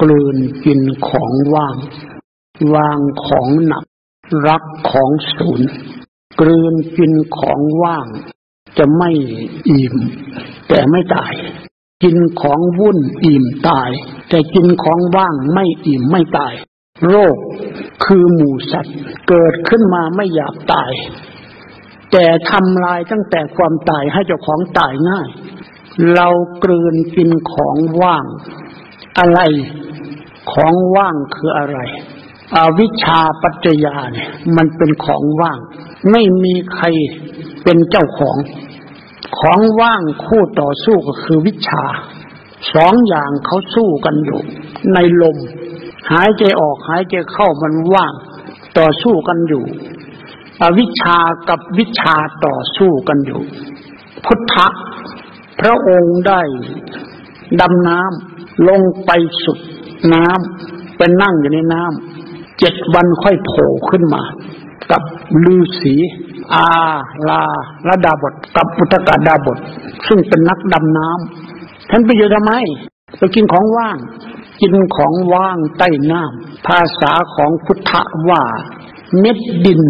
[0.00, 1.76] กลืนกินของว่าง
[2.74, 3.84] วางของหนัก
[4.48, 5.68] รักของศูนย์
[6.40, 8.06] กลืนกินของว่าง
[8.78, 9.10] จะไม่
[9.70, 9.96] อิ่ม
[10.68, 11.32] แต่ไม่ตาย
[12.02, 13.90] กินของวุ่นอิ่มตาย
[14.28, 16.54] แต่กินของว่างไม่อิ่มไม่ตาย
[17.08, 17.36] โรค
[18.04, 18.96] คือหมูสัตว์
[19.28, 20.92] เกิดขึ้นมาไม่อยากตาย
[22.12, 25.28] แต่ทำลายตั้งแต่ความตายให้เจ้าของตายง่าย
[26.14, 26.28] เรา
[26.64, 28.24] กลืนกินของว่าง
[29.18, 29.40] อะไร
[30.50, 31.78] ของว่างคืออะไร
[32.56, 35.58] อวิชชาปัจจยาเนี่ย มันเป็นของว่าง
[36.10, 36.86] ไม่มีใคร
[37.64, 38.36] เป็นเจ้าของ
[39.38, 41.84] ของว่างคู่ต่อสู้ก็คือวิชา
[42.74, 44.40] สองอย่างเขาสู้กันอยู่
[44.94, 45.36] ในลม
[46.10, 48.14] หายใจออกหายใจเข้ามันว่าง
[48.78, 49.64] ต่อสู้กันอยู่
[50.62, 53.42] อวิชชากับวิชาต่อสู้กันอยู่
[54.24, 54.66] พุทธะ
[55.60, 56.42] พระองค์ได้
[57.60, 59.10] ดำน้ำลงไป
[59.44, 59.58] สุด
[60.14, 64.22] น้ำเป็นนั่งอยู่ในน้ำเจ็ดวันค่อยโผล่ขึ้นมา
[64.90, 65.02] กับ
[65.44, 65.94] ลือสี
[66.54, 66.66] อา
[67.28, 67.42] ลา
[67.88, 69.58] ระดาบทกับปุตกาดาบท
[70.06, 72.52] ซึ่งเป็นนักดำน้ำท่านไปอยู่ทำไม
[73.18, 73.96] ไปกินของว่าง
[74.60, 77.92] กินของว่างใต้น้ำภาษาของพุทธ
[78.28, 78.42] ว่า
[79.18, 79.80] เม็ดดิน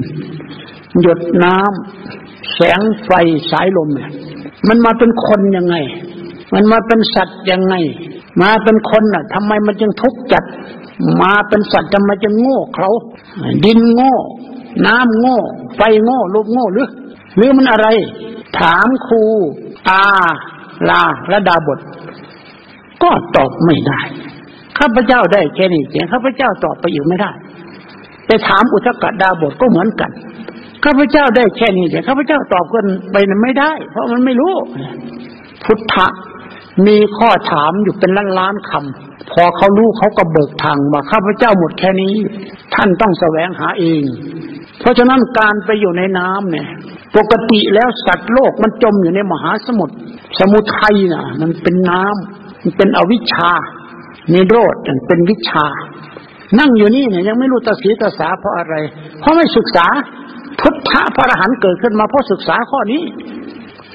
[1.00, 3.10] หยดน้ำแสงไฟ
[3.50, 4.10] สายลมเนี่ย
[4.68, 5.76] มันมาเป็นคนยังไง
[6.54, 7.74] มันมาเป็นสัตว์ยังไง
[8.42, 10.44] มาเป็นคนน่ะทำไมมันจึงทุกข์จัด
[11.22, 12.90] มาเป็นสัตว์ทำไมจึงโง่เขา
[13.64, 14.14] ดินโง่
[14.86, 15.38] น้ำโง่
[15.76, 16.88] ไฟโง่ลมโง่หรือ
[17.36, 17.86] หรือมันอะไร
[18.58, 19.22] ถามครู
[19.88, 20.02] อา
[20.88, 21.78] ลาระดาบท
[23.02, 24.00] ก็ตอบไม่ได้
[24.78, 27.30] ข้าพเจ้าได้แค่นี้เสียงข้าพเจ้าตอบไปอยู่ไม่ได้
[28.26, 30.10] ไปถามอุทกดาบทก็เหมือนกัน
[30.84, 34.54] ข้าพเจ้าได้แค่นี้แต่ข้าพเจ้าตอบกันไปไม่ได้ เพราะมันไม่รู้
[35.64, 36.06] พุทธะ
[36.86, 42.14] มีข้อถามอยู่เป็นล้านล้านคำพอเขารู้เขาก็เบิกทางว่าข้าพเจ้าหมดแค่นี้
[42.74, 44.02] ท่านต้องแสวงหาเอง
[44.80, 46.68] เพราะฉะนั้นการไปอยู่ในน้ำเนี่ย
[47.16, 49.94] ปกติแล้วสัตว์โลกมันจมอยู่ในมหาสมุทร
[50.38, 53.52] สมุทัยน่ะมันเป็นน้ำมันเป็นอวิชชา
[54.32, 54.74] นิโรธ
[55.06, 55.66] เป็นวิชา
[56.58, 58.74] นั่งอยู่นี่เนี่ยยังไม่รู้ตาสีตาสาเพราะอะไร
[59.20, 59.86] เพราะไม่ศึกษา
[60.60, 63.02] พุทธะพระอรหันต์เกิดขึ้นมาเพราะศึกษาข้อนี้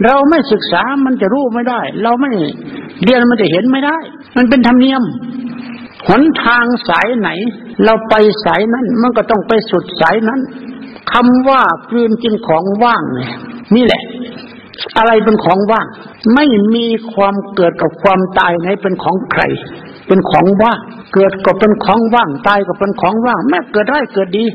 [0.04, 2.32] เราไม่ศึกษามันจะรู้ไม่ได้ เราไม่
[3.04, 3.98] เรียนมันจะเห็นไม่ได้
[4.38, 5.04] มันเป็นธรรมเนียม
[6.08, 7.30] หนทางสายไหน
[7.86, 10.40] เราไปสายนั้น มันก็ต้องไปสุดสายนั้น
[11.12, 13.34] คำว่ากลืนกินของว่างเนี่ย
[13.76, 14.04] นี่แหละ
[14.98, 15.86] อะไรเป็นของว่าง
[16.36, 19.42] ไม่มีความเกิดกับความตายไหนเป็นของใคร
[20.08, 20.80] เป็นของว่าง
[21.14, 24.46] เกิดก็เป็นของว่าง ตายก็เป็นของว่าง แม้เกิดได้เกิดดี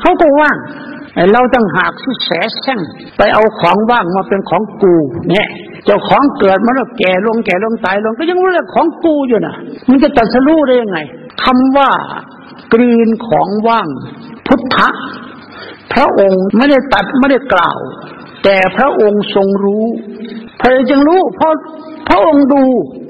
[0.00, 0.56] เขาก็ว่าง
[1.32, 2.30] เราต้องหากที่แส
[2.62, 2.80] แช่ง
[3.16, 4.94] ไปเอาของว่างมาเป็นของกู
[5.30, 5.48] เนี่ย
[5.84, 9.54] เจ้าของเกิดมาแล้วแก่ลงแก่ลงตายลงก็ยังเรียกของกูอยู่นะ
[9.88, 10.98] มันจะตัดสู้ได้ยังไง
[11.44, 11.90] คำว่า
[12.72, 13.88] กลืนของว่าง
[14.46, 14.88] พุทธะ
[15.92, 17.78] พระองค์ไม่ได้ตัดไม่ได้กล่าว
[18.44, 19.84] แต่พระองค์ทรงรู้
[20.60, 21.52] พระจึงรู้เพราะ
[22.08, 22.62] พระองค์ดู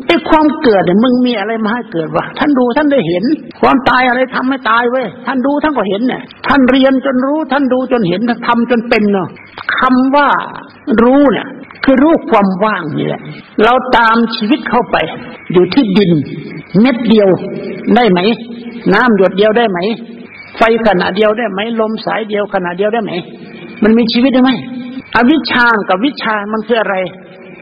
[0.06, 3.24] ไอ้ความเกิดเนี่ยมึงมีอะไรมาให้เกิดวะท่านดูท่านได้เห็น
[3.60, 9.28] ความตายอะไรทำให้ตายเว้ยท่านดูท่านก็เห็นเนี่ยท่านเรียนจนรู้ท่านดูจนเห็นท่านทำจนเป็นเนาะ
[9.78, 10.28] คำว่า
[11.02, 11.48] รู้เนี่ย
[11.84, 13.22] คือรู้ความว่างนี่แหละ
[13.62, 14.96] เราตามชีวิตเข้าไป
[15.52, 16.10] อยู่ที่ดิน
[16.80, 17.28] เม็ดเดียว
[17.94, 18.20] ได้ไหม
[18.92, 19.78] น้ำหยดเดียวได้ไหม
[20.56, 23.12] ไฟขนาดเดียวได้ไหมลมสายเดียวขนาดเดียวได้ไหม
[23.82, 24.50] มันมีชีวิตได้ไหม
[25.16, 26.96] อวิชากับวิชามันคืออะไร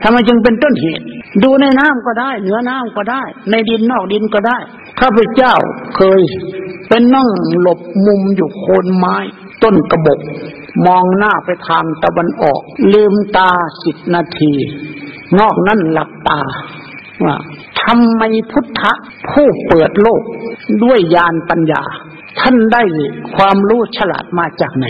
[0.03, 1.05] ทำไมจึงเป็นต้นเหตุ
[1.43, 4.59] ดูในน้ำก็ได้ เหนือน้ำก็ได้ ในดินนอกดินก็ได้
[5.01, 5.55] ข้าพเจ้า
[5.97, 6.21] เคย
[6.89, 7.29] เป็นนั่ง
[7.61, 9.17] หลบมุมอยู่โคนไม้
[9.63, 10.21] ต้นกระบก
[10.87, 12.61] มองหน้าไปทางตะวันออก
[12.93, 13.51] ลืมตา
[13.85, 14.53] สิบนาที
[15.39, 16.41] นอกนั้นหลับตา
[17.25, 17.37] ว่า
[17.83, 18.93] ทำไมพุทธะ
[19.31, 20.23] ผู้เปิดโลก
[20.85, 21.83] ด้วยญาณปัญญา
[22.41, 22.83] ท่านได้
[23.37, 24.87] ความรู้ฉลาดมาจากไหน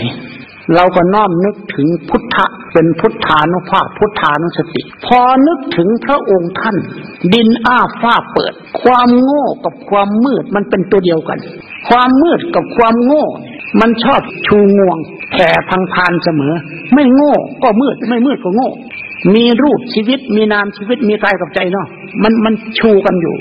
[0.75, 6.77] เราก็น้อมนึกถึงพุทธะเป็นพุทธานุภาพพุทธานุสติ พอนึกถึงพระองค์ท่าน
[7.33, 11.39] ดินอ้าฟ้าเปิด ความโง่กับความมืดมันเป็นตัวเดียวกัน
[11.89, 13.25] ความมืดกับความโง่
[13.81, 14.97] มันชอบชูงวง
[15.31, 16.53] แผ่พังพานเสมอ
[16.93, 17.33] ไม่โง่
[17.63, 18.69] ก็มืดไม่มืดก็โง่
[19.35, 21.87] มีรูปชีวิตมีนามชีวิตมีกายกับใจเนาะ
[22.23, 23.35] มันมันชูกันอยู่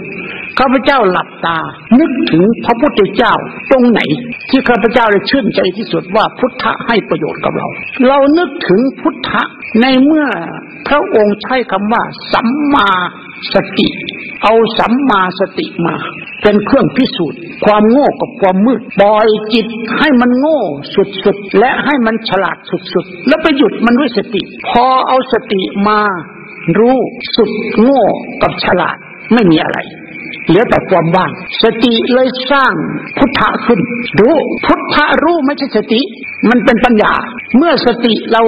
[0.58, 1.58] ข้าพเจ้าหลับตา
[1.98, 3.34] นึกถึงพระพุทธเจ้า
[3.70, 4.00] ตรงไหน
[4.50, 7.66] ที่ข้าพเจ้าได้ชื่นใจที่สุดว่าพุทธะให้ประโยชน์กับเรา
[8.08, 9.42] เรานึกถึงพุทธะ
[9.80, 10.26] ในเมื่อ
[10.88, 12.02] พระองค์ใช้คำว่า
[12.32, 12.90] สัมมา
[13.54, 13.88] สติ
[14.44, 15.96] เอาสัมมาสติมา
[16.42, 19.66] เป็นเครื่องพิสูจน์ ความโง่กับความมืดปล่อยจิต
[19.98, 20.60] ให้มันโง่
[21.24, 26.00] สุดๆ และให้มันฉลาดสุดๆ แล้วไปหยุดมันด้วยสติ พอเอาสติมา
[26.78, 26.98] รู้
[27.36, 27.50] สุด
[27.82, 28.02] โง่
[28.42, 28.96] กับฉลาด
[29.34, 29.78] ไม่มีอะไร
[30.48, 31.30] เหลือแต่ความว่าง
[31.62, 32.74] สติเลยสร้าง
[33.18, 33.80] พุทธะขึ้น
[34.20, 34.36] รู้
[34.66, 36.00] พุทธะรู้ไม่ใช่สติ
[36.48, 37.12] มันเป็นปัญญา
[37.56, 38.42] เมื่อสติเรา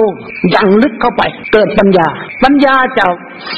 [0.55, 1.21] ยังลึกเข้าไป
[1.53, 2.07] เกิดปัญญา
[2.43, 3.05] ปัญญาจะ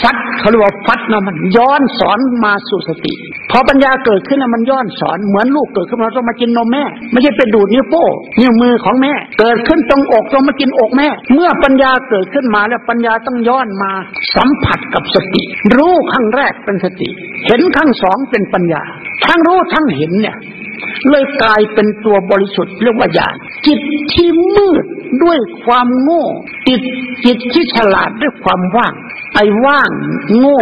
[0.01, 3.13] ฟัดเขาเรียกว่าฟัดนะมันย้อนสอนมาสู่สติ
[3.51, 8.05] พอปัญญาเกิดขึ้นนะมันย้อนสอนเหมือนลูกเกิดขึ้นมาต้องมากินนมแม่ ไม่ใช่เป็นดูดนิ้วโป้
[8.39, 13.91] นิ้วมือของแม่ เกิดขึ้นตรงอกต้องมากินอกแม่ เมื่อปัญญาเกิดขึ้นมาแล้วปัญญาต้องย้อนมา
[14.35, 15.43] สัมผัสกับสติ
[15.75, 17.09] รู้ขั้งแรกเป็นสติ
[17.47, 18.83] เห็นขั้งสองเป็นปัญญา
[19.25, 20.37] ทั้งรู้ทั้งเห็นเนี่ย
[21.09, 23.35] เลยกลายเป็นตัวบริสุทธิ์เรียกว่าญาณ
[23.65, 23.79] จิต
[24.13, 24.85] ที่มืด
[25.23, 26.25] ด้วยความโง่
[26.67, 26.81] จิต
[27.25, 28.93] จิตที่ฉลาดด้วยความว่าง
[29.35, 29.89] ไอ้ว่าง
[30.39, 30.61] โง่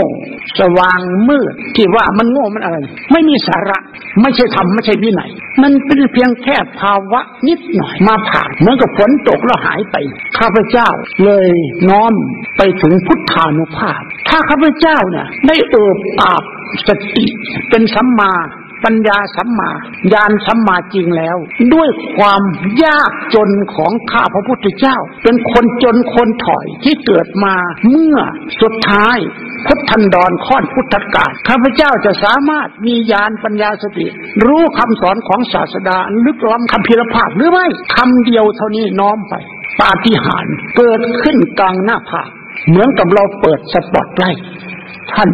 [0.59, 2.77] สว่างมืด ที่ว่ามันโง่มันอะไร
[3.11, 3.77] ไม่มีสาระ
[4.21, 5.31] ไม่ใช่ธรรมไม่ใช่วินัย
[5.61, 9.95] มันเป็นเพียงแค่ภาวะนิดหน่อยมาผ่านเหมือนกับฝนตกแล้วหายไป
[10.37, 10.89] ข้าพเจ้า
[11.23, 11.49] เลย
[11.89, 12.13] น้อม
[12.57, 16.43] ไปถึงพุทธานุภาพ ถ้าข้าพเจ้าเนี่ยได้เอิบอาบ
[16.87, 17.25] สติ
[17.69, 18.33] เป็นสัมมา
[18.83, 19.71] ปัญญาสัมมา
[20.13, 21.37] ญาณสัมมาจริงแล้ว
[21.73, 22.41] ด้วยความ
[22.83, 27.55] ยากจนของข้าพระพุทธเจ้า เป็นคนจนคนถอยที่เกิดมา
[27.89, 28.17] เมื่อ
[28.61, 29.17] สุดท้าย
[29.67, 34.07] พุทธันดรข้อนพุทธกาลข้าพเจ้าจะสามารถมีญาณปัญญาสติ
[34.45, 39.33] รู้คำสอนของศาสดาลึกล้ำคำพิรภาพหรือไม่คำเดียวเท่านี้น้อมไป
[39.79, 42.29] ปาฏิหาริย์เกิดขึ้นกลางหน้าผาก
[42.67, 44.45] เหมือนกับเราเปิดสปอตไลท์
[45.13, 45.29] ท่าน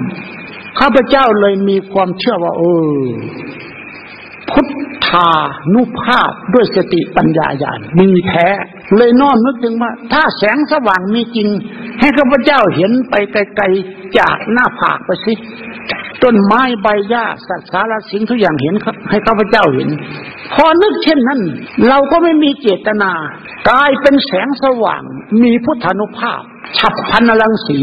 [0.80, 2.64] ข้าพเจ้าเลยมีความเชื่อว่า เอ
[2.98, 3.02] อ
[4.50, 4.68] พุท
[5.08, 5.30] ธา
[5.74, 8.48] นุภาพด้วยสติปัญญาญาณมีแท้
[8.98, 11.50] เลยน้อมนึกถึงว่า ถ้าแสงสว่างมีจริง
[12.00, 15.34] ให้ข้าพเจ้าเห็นไปไกลๆจากหน้าผากไปสิ
[16.24, 18.76] ต้นไม้ใบหญ้าสัตว์สารสิ่งทุกอย่างเห็น
[19.10, 19.90] ให้ข้าพเจ้าเห็น
[20.54, 21.42] พอนึกเช่นนั้น
[21.88, 23.12] เราก็ไม่มีเจตนา
[23.70, 25.04] กลายเป็นแสงสว่าง
[25.44, 26.42] มีพุทธานุภาพ
[26.78, 27.80] ฉับพันลังสี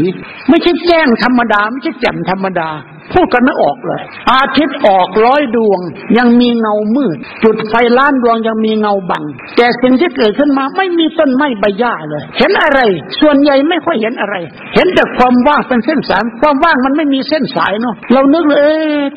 [0.49, 2.69] ไม่ใช่แจ้งธรรมดา ไม่ใช่แจ่มธรรมดา
[3.13, 4.01] พูดกันไม่ออกเลย
[4.31, 5.79] อาทิตย์ออกร้อยดวง
[6.17, 9.23] ยังมีเงามืด จุดไฟล้านดวงยังมีเงาบัง
[9.57, 12.79] แต่สิ่งที่เกิดขึ้นมาไม่มีต้นไม้ใบหญ้าเลย เห็นอะไร
[13.21, 14.35] ส่วนใหญ่ไม่ค่อยเห็นอะไร
[14.75, 18.65] เห็นแต่ความว่างเป็นเส้นสายความว่างมันไม่มีเส้นสายเนาะเรานึกเลยเอ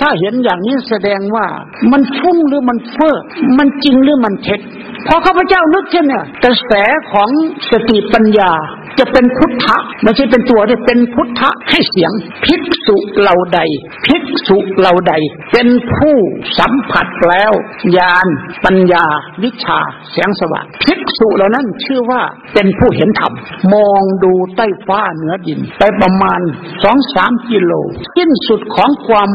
[0.01, 1.47] ถ้าเห็นอย่างนี้แสดงว่า
[1.93, 3.17] มันฟุ้งหรือมันเฟ้อ
[3.59, 4.61] มันจริงหรือมันเท็จ
[5.07, 6.73] พอข้าพเจ้านึกเช่นเนี่ยกระแส
[7.13, 7.29] ของ
[7.71, 8.53] สติปัญญา
[8.99, 12.13] จะเป็นพุทธะไม่ใช่เป็นตัวที่เป็นพุทธะให้เสียง
[12.45, 13.61] ภิกษุเหล่าใด
[14.07, 15.15] ภิกษุเหล่าใด
[15.53, 16.17] เป็นผู้
[16.59, 17.53] สัมผัสแล้ว
[17.97, 18.27] ญาณ
[18.65, 19.05] ปัญญา
[19.45, 19.79] วิชา
[20.13, 22.23] แสงสว่างภิกษุเหล่านั้นชื่อว่า
[22.55, 23.33] เป็นผู้เห็นธรรม
[23.75, 26.41] มองดูใต้ฟ้าเหนือดิน ไปประมาณ
[26.83, 27.73] สองสามกิโล
[28.17, 29.31] สิ้นสุดของความ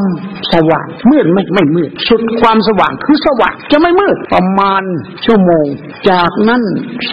[0.52, 4.82] สว่างมืดไม่ไม่มืด สุดความสว่างคือสว่างจะไม่มืดประมาณ
[5.24, 5.66] ชั่วโมง
[6.10, 6.62] จากนั้น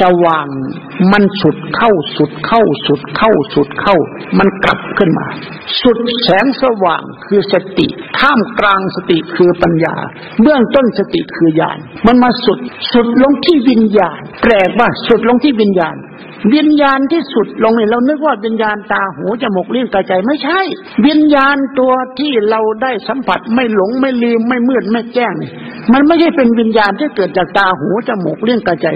[0.01, 0.47] สว่าง
[1.11, 3.97] มันสุดเข้าสุดเข้าสุดเข้าสุดเข้า
[4.39, 5.27] มันกลับขึ้นมา
[5.81, 7.87] สุดแสงสว่างคือสติ
[8.19, 9.95] ท่ามกลางสติคือปัญญา
[10.41, 11.77] เบื้องต้นสติคือญาณ
[12.07, 12.59] มันมาสุด
[12.93, 15.95] สุดลงที่วิญญาณแปลว่าสุดลงที่วิญญาณ
[16.55, 20.59] วิญญาณที่สุดลงเนี่ยเรานึกว่าวิญญาณตาหูจมูกลิ้นกายใจไม่ใช่
[21.07, 25.51] วิญญาณตัวที่เราได้สัมผัสไม่หลงไม่ลืมไม่มืดไม่แจ้งนี่
[25.93, 28.87] มันไม่ใช่เป็นวิญญาณที่เกิดจากตาหูจมูกลิ้นกายใจ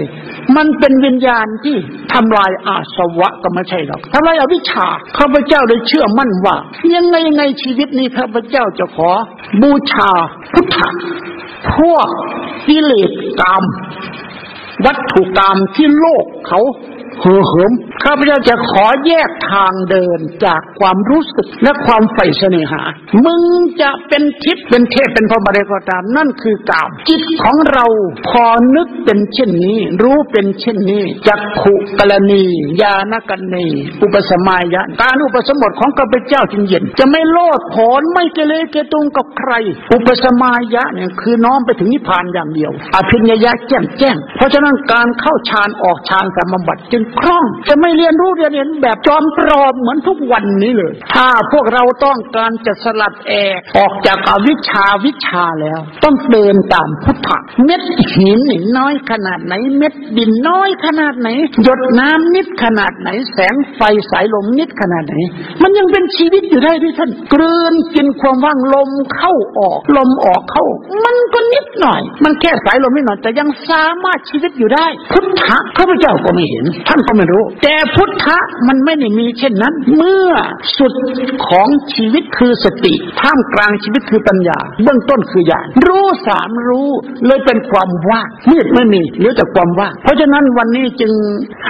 [0.56, 1.76] มันเป็นวิญญาณที่
[2.12, 4.86] ทำลายอาสวะก็ไม่ใช่หรอกทำลายอวิชชา
[5.18, 6.56] ข้าพเจ้าได้เชื่อมั่นว่า
[6.94, 9.10] ยังไงยังไงชีวิตนี้ข้าพเจ้าจะขอ
[9.62, 10.10] บูชา
[10.52, 10.88] พุทธะ
[11.76, 12.08] พวก
[12.68, 13.64] กิเลสกรรม
[14.84, 16.60] วัตถุกรรมที่โลกเขา
[17.22, 17.72] ห่อเหิม
[18.04, 22.82] ข้าพเจ้าจะขอแยกทางเดินจากความรู้สึกและความใฝ่เสน่หา
[23.24, 23.42] มึง
[23.82, 27.86] จะเป็นทิพย์เป็นเทพเป็นพระบริก็ตาม นั่นคือกามจิตของเรา
[28.28, 28.44] พอ
[28.76, 32.44] นึกเป็นเช่นนี้ รู้เป็นเช่นนี้จักขุกรณี
[32.82, 33.66] ยานกันนี
[34.02, 39.52] อุปสมายะการอุปสมบทของข้าพเจ้าจึงเย็น จะไม่โลดโผนไม่เกเรเกตุงกับใคร
[39.92, 57.82] อุปสมายะเนี่ยคือน้อมไปถึงนิพพานอย่างเดียว อภิญญาแจ้งแจ้ง เพราะฉะนั้นการเข้าฌานออกฌานสมบัติจึงคล่อง จะไม่เรียนรู้เรียนเห็นแบบจอมปลอมเหมือนทุกวันนี้เลย ถ้าพวกเราต้องการจะสลัดแอกออกจากอวิชาวิชาแล้ว ต้องเดินตามพุทธะเม็ด
[58.14, 58.40] หิน
[58.78, 61.28] น้อยขนาดไหน เม็ดดินน้อยขนาดไหน
[61.62, 65.14] หยดน้ำนิดขนาดไหน แสงไฟสายลมนิดขนาดไหน
[65.62, 70.64] มันยังเป็นชีวิตอยู่ได้ด้วยท่านกลืนกินความว่างลมเข้าออก ลมออกเข้า
[71.04, 78.38] มันก็นิดหน่อย มันแค่สายลมนิดหน่อยแต่ยังสามารถชีวิตอยู่ได้ พุทธะข้าพเจ้าก็ไม่เห็นท่านก็ไม่รู้ แต่พุทธะ
[78.68, 80.30] มันไม่ได้มีเช่นนั้น เมื่อ
[80.78, 80.92] สุด
[81.48, 86.90] ของชีวิตคือสติท่ามกลางชีวิตคือปัญญา เบื้องต้นคือญาณรู้สามรู้
[87.26, 91.12] เลยเป็นความว่างมืดไม่มีเหลือแต่ความว่างเพราะฉะนั้นวันนี้จึง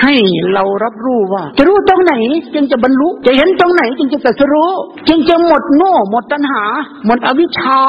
[0.03, 0.15] ให้
[0.53, 2.15] เรารับรู้ว่า จะรู้ตรงไหน
[2.55, 4.73] จึงจะบรรลุจะเห็นตรงไหนจึงจะตรัสรู้
[5.09, 6.65] จึงจะหมดโง่หมดตัณหา
[7.07, 7.81] หมดอวิชชา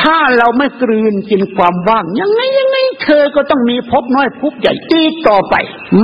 [0.00, 5.54] ถ้าเราไม่กลืนกินความว่าง ยังไงยังไงเธอก็ต้องมีภพน้อยภพใหญ่ตีต่อไป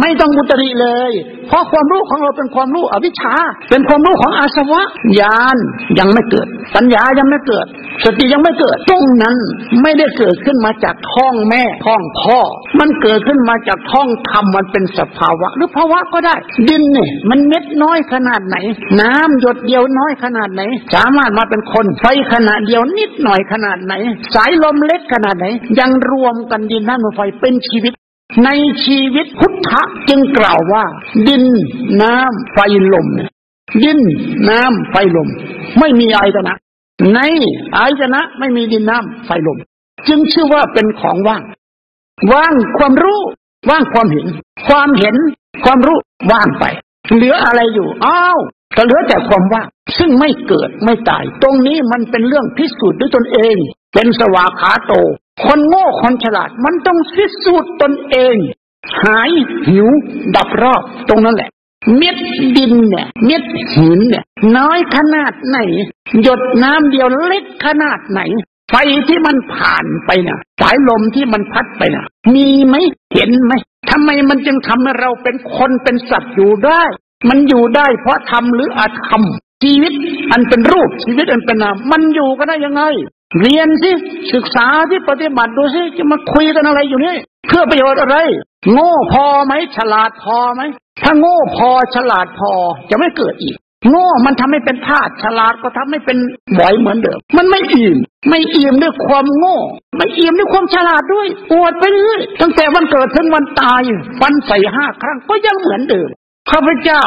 [0.00, 1.10] ไม่ต้องบุตริเลย
[1.48, 3.34] เพราะความรู้ของเราเป็นความรู้อวิชชา
[3.70, 4.82] เป็นความรู้ของอาสวะ
[5.20, 5.56] ญาณ
[5.98, 7.66] ยังไม่เกิด ปัญญายังไม่เกิด
[8.04, 9.36] สติยังไม่เกิดตรงนั้น
[9.82, 12.38] ไม่ได้เกิดขึ้นมาจากท้องแม่ท้องพ่อ
[12.78, 16.34] มันเกิดขึ้นมาจากท้องธรรมมันเป็นสภาวะ หรือภาวะก็ได้
[16.68, 18.56] ดินเนี่ยมันเม็ดน้อยขนาดไหน
[19.00, 20.62] น้ำหยดเดียวน้อยขนาดไหน
[20.94, 23.94] สามารถมาเป็นคนไฟขนาดเดียวนิดหน่อยขนาดไหน
[24.34, 25.46] สายลมเล็กขนาดไหน
[25.78, 27.92] ยังรวมกันดินน้ำลมไฟเป็นชีวิต
[28.44, 28.48] ใน
[28.84, 30.84] ชีวิตพุทธะจึงกล่าวว่า
[31.28, 31.44] ดิน
[32.02, 32.58] น้ำไฟ
[32.94, 33.30] ลมเนี่ย
[33.84, 34.00] ดิน
[34.50, 35.28] น้ำไฟลม
[35.78, 36.54] ไม่มีอายตนะ
[37.14, 37.20] ใน
[37.76, 39.58] อายตนะไม่มีดินน้ำไฟลม
[40.08, 41.42] จึงชื่อว่าเป็นของว่าง
[42.32, 43.20] ว่างความรู้
[43.70, 44.26] ว่างความเห็น
[44.68, 45.16] ความเห็น
[45.64, 45.98] ความรู้
[46.32, 46.64] ว่างไป
[47.14, 48.38] เหลืออะไรอยู่อ้าว
[48.76, 49.66] ก็เหลือแต่ความว่าง
[49.98, 53.56] ซึ่งไม่เกิดไม่ตาย ตรงนี้มันเป็นเรื่องพิสูจน์ด้วยตนเอง
[53.94, 54.92] เป็นสวาขาโต
[55.44, 58.36] คนโง่คนฉลาดมันต้องพิสูจน์ตนเอง
[59.02, 59.30] หาย
[59.66, 59.86] หิว
[60.36, 61.50] ดับรอบตรงนั้นแหละ
[61.96, 62.16] เม็ด
[62.56, 64.24] ดินเนี่ย เม็ดหินเนี่ย
[64.56, 65.58] น้อยขนาดไหน
[66.22, 68.20] หยดน้ำเดียวเล็กขนาดไหน
[68.70, 68.74] ไฟ
[69.08, 72.74] ที่มันผ่านไปเนี่ยสายลมที่มันพัดไปเนี่ยมีไหม
[73.14, 73.52] เห็นไหม
[73.90, 76.82] ทำไมมันจึงทำให้เราเป็นคนเป็นสัตว์อยู่ได้
[77.28, 79.22] มันอยู่ได้เพราะทำหรืออาธรรม
[79.62, 79.92] ชีวิต
[80.32, 82.82] อันเป็นรูปชีวิตอันเป็นนามมันอยู่ก็ได้ยังไง
[83.40, 83.90] เรียนสิ
[84.34, 87.16] ศึกษาที่ปฏิบัติดูสิจะมาคุยกันอะไรอยู่นี่
[87.48, 88.16] เพื่อประโยชน์อะไร
[88.72, 90.62] โง่พอไหมฉลาดพอไหม
[91.02, 92.52] ถ้าโง่พอฉลาดพอ
[92.90, 93.56] จะไม่เกิดอีก
[93.90, 96.18] โง่มันทำให้เป็นธาตุฉลาดก็ทำให้เป็น
[96.58, 97.96] บ่อยเหมือนเดิม มันไม่อิ่ม
[98.28, 99.56] ไม่อิ่มด้วยความโง่
[99.96, 103.80] ไม่อิ่มด้วยความฉลาดด้วยปวดไปเรื่อยตั้งแต่วันเกิดถึงวันตาย
[104.20, 106.08] ฟันใส่ห้าครั้งก็ยังเหมือนเดิม
[106.50, 107.02] ข้าพเจ้า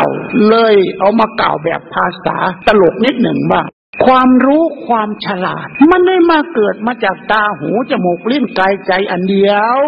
[0.50, 3.62] เลยเอามากล่าวแบบภาษาตลกนิดหนึ่งว่า
[4.06, 9.80] ความรู้ความฉลาด มันไม่มาเกิดมาจากตาหูจมูกลิ้นกายใจอันเดียว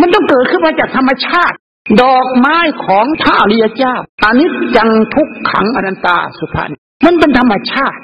[0.00, 1.56] มันต้องเกิดขึ้นมาจากธรรมชาติ
[2.02, 6.70] ดอกไม้ของพระอริยเจ้าอนิจจังทุกขังอนันตาสุภาษ
[7.04, 8.00] มันเป็นธรรมชาติ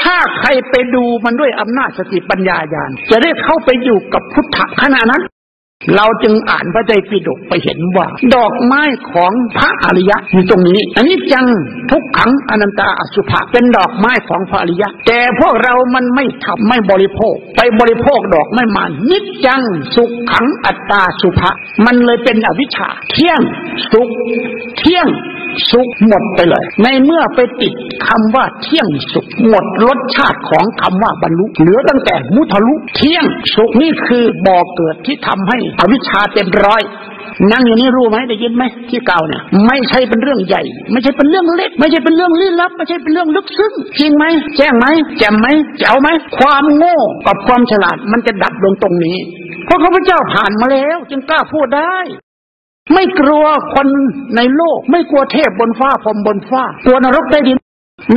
[0.00, 5.22] ถ้าใครไปดูมันด้วยอำนาจสติปัญญาญาณจะได้เข้าไปอยู่กับพุทธะขณะนั้น
[5.96, 8.82] เราจึงอ่านพระไตรปิฎกไปเห็นว่า ดอกไม้
[9.12, 11.46] ของพระอริยะอยู่ตรงนี้ อันนี้จัง
[11.90, 19.62] ทุกขังอนันตาอสุภะเป็นดอกไม้ของพระอริยะ แต่พวกเรามันไม่ทำไม่บริโภค ไปบริโภคดอกไม้มันนิจจัง
[19.94, 21.50] สุขขังอัตตาสุภะ
[21.84, 23.40] มันเลยเป็นอวิชชาเที่ยง
[23.92, 24.08] สุข
[24.78, 25.08] เที่ยง
[25.70, 27.74] สุขหมดไปเลย ในเมื่อไปติด
[28.06, 36.82] คำว่าเที่ยงสุขหมดรสชาติของคำว่าบรรลุเหลือตั้งแต่มุทะลุเที่ยงสุขนี่คือบ่อเกิดที่ทำให้อวิชชาเต็มร้อย
[37.52, 44.24] นั่งอย่างนี้รู้ไหมได้ยินไหมที่เก่าเนี่ยไม่ใช่เป็นเรื่องใหญ่ ไม่ใช่เป็นเรื่องเล็ก ไม่ใช่เป็นเรื่องลี้ลับ ไม่ใช่เป็นเรื่องลึกซึ้งจริงไหม
[44.56, 44.86] แจ้งไหม
[45.18, 45.46] แจ่มไหม
[45.78, 46.08] แจ๋วไหม
[46.38, 49.16] ความโง่กับความฉลาดมันจะดับลงตรงนี้
[49.64, 51.96] เพราะข้าพเจ้าผ่านมาแล้ว จึงกล้าพูดได้
[52.94, 53.44] ไม่กลัว
[53.74, 53.86] คน
[54.36, 57.58] ในโลก ไม่กลัวเทพบนฟ้าพรหมบนฟ้ากลัวนรกได้ดิน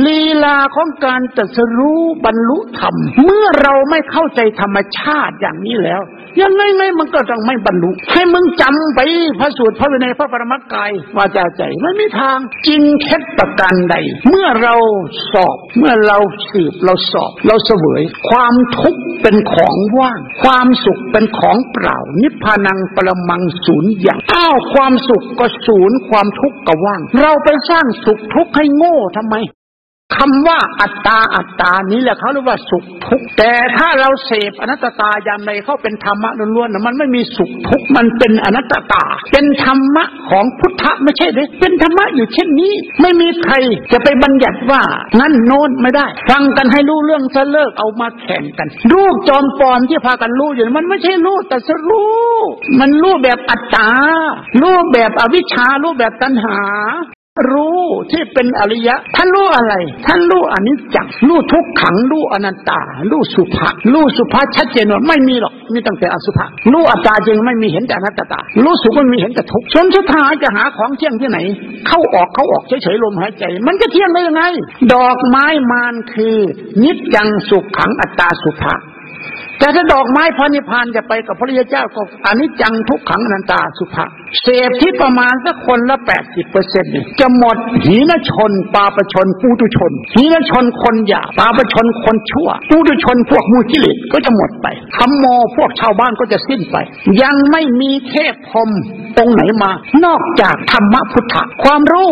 [0.06, 2.94] ลีลาของการตรัสรู้บรรลุธรรม
[3.24, 6.02] เมื่อเราไม่เข้าใจธรรมชาติอย่างนี้แล้ว
[6.40, 9.00] ยังไงไงมันก็ต้องไม่บรรลุ ให้มึงจำไป
[9.40, 13.94] พระสูตรพระวินัยพระปรมัตกายวาจาใจไม่มีทางจริงเท็จประการใด
[14.28, 14.74] เมื่อเรา
[15.32, 16.18] สอบ เมื่อเรา
[16.50, 29.36] สืบเราสอบ เราเสวย ความทุกข์เป็นของว่าง ความสุขเป็นของเปล่า นิพพานังปรมังศูนย์อย่างอ้าวความสุขก็ศูนย์ความทุกข์ก็ว่าง เราไปสร้างสุขทุกข์ให้โง่ทำไม
[30.16, 43.54] คำว่าอัตตาอัตตานี้แหละเขาเรียกว่าสุขทุกข์แต่ถ้าเราเสพอนัตตายามใดเขาเป็นธรรมะล้วนๆนะมันไม่มีสุขทุกข์มันเป็นอนัตตา เป็นธรรมะของพุทธะไม่ใช่เลยเป็นธรรมะอยู่เช่นนี้ ไม่มีใคร
[43.92, 44.82] จะไปบัญญัติว่า
[45.20, 52.10] นั่นโน้นไม่ได้ ฟังกันให้รู้เรื่องซะเลิกเอามาแข่งกันรูปจอมปลอมที่พากันรู้อยู่มันไม่ใช่รู้แต่สรู้
[52.80, 53.90] มันรู้แบบอัตตา
[54.60, 56.58] รู้แบบอวิชชารู้แบบตัณหา
[57.50, 59.74] รู้ที่เป็นอริยะ ท่านรู้อะไร
[60.06, 71.38] ท่านรู้อนิจจังรู้ทุกขังรู้อนัตตา รู้สุภะรู้สุภะชัดเจนว่าไม่มีหรอกมีตั้งแต่อสุภะรู้อัตตาจริงไม่มีเห็นแต่อนัตตา รู้สุขมันมีเห็นแต่ทุกข์ชนสุดท้ายจะหาของเที่ยงที่ไหน
[71.86, 74.42] เข้าออกเข้าออกเฉยๆลมหายใจ มันจะเที่ยงได้ยังไง
[74.94, 76.36] ดอกไม้มานคือ
[76.82, 78.74] นิจจังสุขขังอัตตาสุภะ
[79.62, 84.04] แต่ถ้าดอกไม้พระนิพพานจะไปกับพระริยเจ้าก็อนิจจังทุกขังอนันตาสุภา
[84.42, 94.66] เศษที่ประมาณสักคนละแปดสิบเปอร์เซ็นต์จะหมดหีนชน ปาประชนปูตุชนหีนชนคนหยาปาประชนคนชั่วปูตุชนพวกมูกิเลสก็จะหมดไป
[94.96, 95.24] ธรรมโม
[95.56, 96.76] พวกชาวบ้านก็จะสิ้นไป
[97.22, 98.70] ยังไม่มีเทพพรม
[99.16, 99.70] ตรงไหนมา
[100.04, 102.10] นอกจากธรรมพุทธะความรู้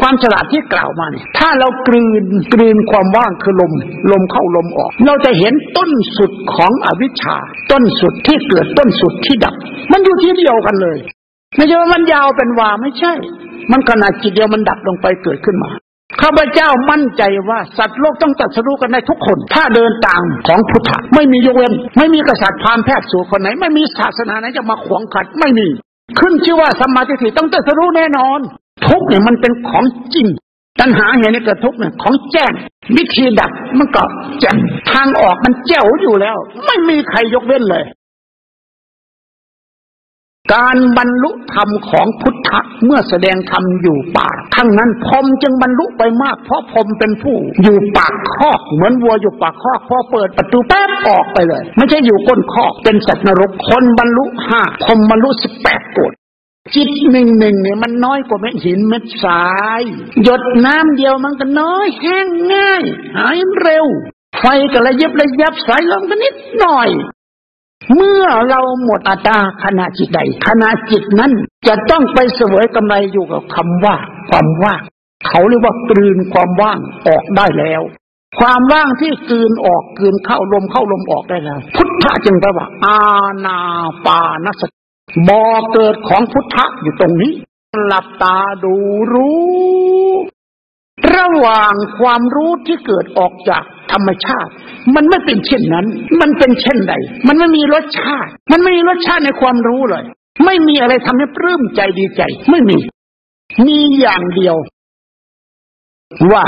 [0.00, 3.72] ความฉลาดที่กล่าวมาเนี่ยถ้าเรากลืนกลืนความว่างคือลม
[4.12, 7.36] ลมเข้าลมออก เราจะเห็นต้นสุดของอวิชชา
[7.72, 9.54] ต้นสุดที่เกิดต้นสุดที่ดับ
[9.92, 10.98] มันอยู่ที่เดียวกันเลย
[11.56, 13.12] ไม่ใช่ว่ามันยาวเป็นวาไม่ใช่
[13.72, 15.70] มันขนาดจิตเดียวมันดับลงไปเกิดขึ้นมา
[16.20, 25.66] ข้าพเจ้ามั่นใจว่าสัตว์โลกต้องตัดสู้กันได้ทุกคน ถ้าเดินตามของพุทธะไม่มียกเว้น ไม่มีกษัตริย์พราหมณ์แพทย์สู่คนไหน ไม่มีศาสนาไหนจะมาขวางขัดไม่มี
[26.18, 28.40] ขึ้นชื่อว่าสมมาธิต้องตัดสู้แน่นอน
[28.86, 29.84] ทุกเนี่ยมันเป็นของ
[30.14, 30.26] จริง
[30.80, 32.52] ตัณหาเห็นในกระทุกเนี่ยของแจ้ง
[32.96, 34.04] วิธีดับมันก็
[34.40, 34.56] แจ้ง
[34.92, 36.36] ทางออกมันแจ้วอยู่แล้ว
[36.66, 37.84] ไม่มีใครยกเว้นเลย
[40.54, 56.12] การบรรลุธรรมของพุทธะเมื่อแสดงธรรมอยู่ปากทั้งนั้นพรมจึงบรรลุไปมาก เพราะพรมเป็นผู้ อยู่ปากคอก เหมือนวัวอยู่ปากคอกพอเปิดประตูแป๊บออกไปเลย ไม่ใช่อยู่ก้นคอกเป็นสัตว์นรกคนบรรลุห้าพรมบรรลุสิบแปดกฎ
[56.76, 59.46] จิตหนึ่งหนึ่งเนี่ยมันน้อยกว่าเม็ดหินเม็ดทรา
[59.80, 59.82] ย
[60.22, 62.82] หยดน้ำเดียวมันก็น้อยแห้งง่าย
[63.16, 63.86] หายเร็ว
[64.40, 66.88] ไฟก็ระยิบระยับสายลมก็นิดหน่อย
[67.94, 71.32] เมื่อเราหมดอัตาขณะจิตใดขณะจิตนั้น
[71.68, 73.96] จะต้องไปเสวยกำไรอยู่กับคำว่า
[74.30, 74.80] ความว่าง
[75.28, 77.82] เขาเรียกว่ากลืนความว่างออกได้แล้ว
[78.40, 82.98] ความว่างที่กลืนออกกลืนเข้าลมเข้าลมออกได้แล้ว พุทธะจึงแปลว่า อา
[83.44, 83.58] ณา
[84.06, 84.81] ปานสติ
[85.28, 87.32] บ่อเกิดของพุทธะอยู่ตรงนี้
[87.86, 88.74] หลับตาดู
[89.12, 89.40] รู้
[91.16, 94.50] ระหว่างความรู้ที่เกิดออกจากธรรมชาติ
[94.94, 95.86] มันไม่เป็นเช่นนั้น
[96.20, 96.94] มันเป็นเช่นใด
[97.28, 100.04] มันไม่มีรสชาติ มันไม่มีรสชาติในความรู้เลย
[100.44, 102.78] ไม่มีอะไรทำให้ปลื้มใจดีใจ ไม่มี
[103.66, 104.56] มีอย่างเดียว
[106.32, 106.44] ว่า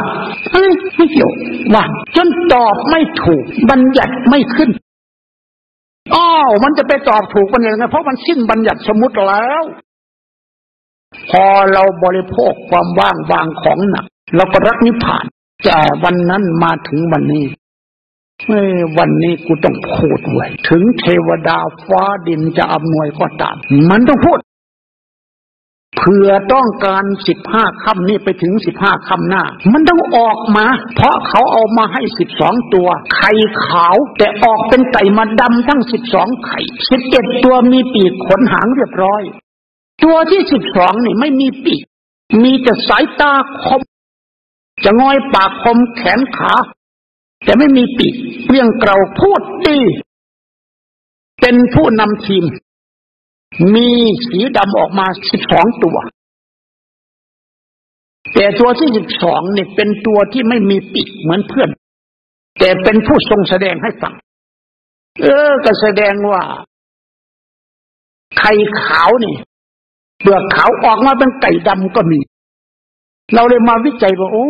[0.51, 1.33] ไม่เกี่ยว
[1.75, 1.85] ว่า
[2.17, 4.71] จนตอบไม่ถูก บัญญัติไม่ขึ้น
[6.13, 6.27] อ้อ
[6.65, 9.63] มันจะไปตอบถูกมันยังไงเพราะมันสิ้นบัญญัติสมมติแล้ว
[11.31, 14.05] พอเราบริโภคความว่างวางของหนัก
[14.37, 15.25] เราก็รักนิพพาน
[15.65, 17.45] แต่วันนั้นมาถึงวันนี้
[18.47, 18.67] เมื่อ
[18.99, 23.57] วันนี้กูต้องพูดไว้ ถึงเทวดาฟ้าดินจะอำนวยก็ตาม
[23.91, 24.39] มันต้องพูด
[25.97, 33.33] เผื่อต้องการสิบห้าคำนี้ไปถึงสิบห้าคำหน้า มันต้องออกมา เพราะเขาเอามาให้สิบสองตัว ไข่
[33.67, 39.23] ขาว แต่ออกเป็นไก่มาดำทั้งสิบสองไข่สิบเอ็ดตัวมีปีกขนหางเรียบร้อย
[40.05, 41.83] ตัวที่สิบสองนี่ไม่มีปีก
[42.43, 43.33] มีแต่สายตา
[43.65, 43.81] คม
[44.85, 46.55] จะงอยปากคมแขนขา
[47.45, 48.15] แต่ไม่มีปีก
[48.47, 49.79] เพียงเกลาพูดดี
[51.41, 52.45] เป็นผู้นำทีม
[53.75, 53.89] มี
[54.29, 55.97] สีดำออกมาสิบสองตัว
[58.35, 61.71] แต่ตัวที่สิบสองเนี่ยเป็นตัวที่ไม่มีปีกเหมือนเพื่อน
[62.59, 64.15] แต่เป็นผู้ทรงแสดงให้ฟัง
[65.23, 66.43] เออ ก็แสดงว่า
[68.39, 69.35] ไข่ขาวนี่
[70.21, 72.19] เปลือกขาวออกมาเป็นไก่ดำก็มี
[73.35, 74.49] เราเลยมาวิจัยว่า โอ้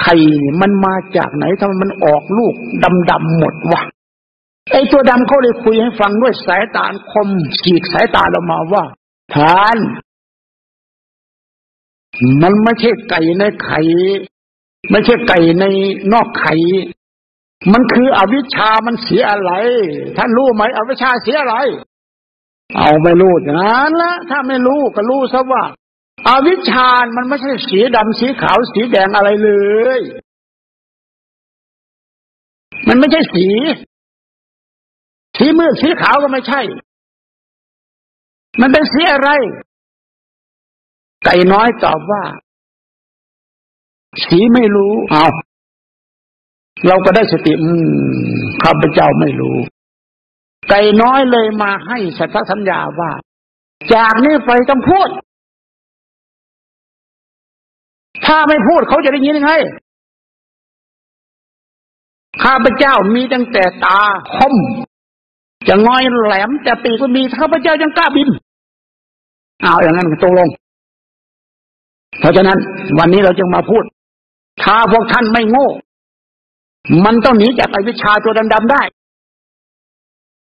[0.00, 0.14] ไข่
[0.60, 2.54] มันมาจากไหนทำไมมันออกลูก
[3.10, 3.82] ดำๆหมดวะ
[4.92, 7.28] ตัวดำเขาเลยคุยให้ฟังด้วยสายตาคม
[7.60, 8.84] ฉีกสายตาเรามาว่า
[9.34, 9.78] ท่าน
[12.42, 13.80] มันไม่ใช่ไก่ในไข่
[14.90, 15.64] ไม่ใช่ไก่ใน
[16.12, 16.54] นอกไข่
[17.72, 19.52] มันคืออวิชามันเสียอะไร
[20.16, 21.56] ท่านรู้ไหมอวิชาเสียอะไร
[22.76, 25.64] เอาไม่รู้อย่างนั้นละถ้าไม่รู้ก็รู้ซะว่า
[26.28, 29.50] อาวิชามันไม่ใช่สีดำสีขาวสีแดงอะไรเล
[29.98, 30.00] ย
[32.88, 33.46] มันไม่ใช่สี
[35.38, 36.60] สีมืดสีขาวก็ไม่ใช่
[38.60, 39.30] มันเป็นสีอะไร
[41.24, 42.22] ไก่น้อยตอบว่า
[44.24, 45.26] สีไม่รู้ เอา
[46.86, 47.88] เราก็ได้สติอืม
[48.62, 49.56] ข้าพเจ้าไม่รู้
[50.68, 53.12] ไก่น้อยเลยมาให้สัทธสัญญาว่า
[53.94, 55.08] จากนี้ไปต้องพูด
[58.26, 59.52] ถ้าไม่พูดเขาจะได้ยินยังไง
[62.42, 64.00] ข้าพเจ้ามีตั้งแต่ตา
[64.36, 64.54] คม
[65.68, 68.28] จะงอยแหลมจะปีก็มีข้าพเจ้ายังกล้าบิน
[69.62, 70.48] เอาอย่างนั้นตกลง
[72.20, 72.58] เพราะฉะนั้น
[72.98, 73.84] วันนี้เราจึงมาพูด
[74.62, 75.68] ถ้าพวกท่านไม่โง่
[77.04, 78.82] มันต้องหนีจากไอวิชาตัวดำๆได้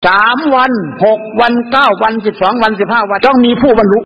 [0.07, 0.71] สามวัน
[1.05, 4.01] หกวันเก้าวันสิบสองวันสิบห้าวันต้องมีผู้บรรลุ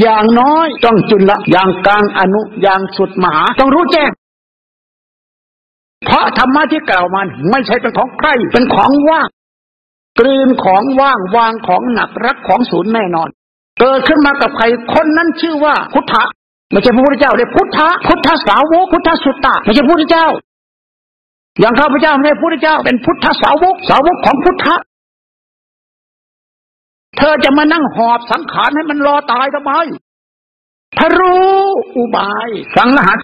[0.00, 4.10] อย่างน้อยต้องจุลละอย่างกลางอนุอย่างสุดมหาต้องรู้แจ้ง
[6.04, 9.28] เพราะธรรมะที่กล่าวมันไม่ใช่เป็นของใครเป็นของว่าง
[10.18, 13.28] กลืนของว่างวางของหนักรักของศูนย์แน่นอน
[13.80, 16.24] เกิดขึ้นมากับใครคนนั้นชื่อว่าพุทธะ
[16.70, 20.26] ไม่ใช่พระพุทธเจ้าเลยพุทธะพุทธสาวกพุทธสุตตะไม่ใช่พระพุทธเจ้า
[21.60, 24.76] อย่างข้าพเจ้าไม่ใช่พระพุทธเจ้า เป็นพุทธสาวกสาวกของพุทธะ
[27.16, 29.72] เธอจะมานั่งหอบสังขารให้มันรอตายทำไม
[30.96, 31.56] ถ้ารู้
[31.96, 33.18] อุบาย สังหัส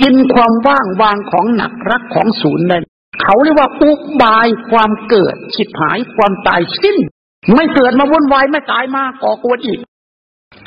[0.00, 2.82] กินความว่างวางของหนักรักของศูนย์เลย
[3.22, 3.90] เขาเรียกว่าอุ
[4.22, 6.96] บายความเกิดฉิบหายความตายสิ้น
[7.54, 9.80] ไม่เกิดมาวุ่นวายไม่ตายมาก่อกวนอีก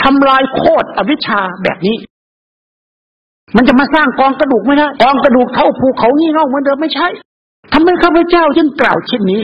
[0.04, 1.98] ทำลายโคตรอวิชชาแบบนี้
[3.56, 7.08] มันจะมาสร้างกองกระดูกไม่ได้กองกระดูกเท่าภูเขางี่เง่าเหมือนเดิมไม่ใช่
[7.72, 9.42] ทำไมข้าพเจ้าจึงกล่าวเช่นนี้